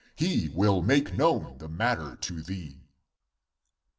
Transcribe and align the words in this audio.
He 0.15 0.49
will 0.49 0.81
make 0.81 1.13
known 1.15 1.59
the 1.59 1.69
matter 1.69 2.15
to 2.15 2.41
thee.' 2.41 2.87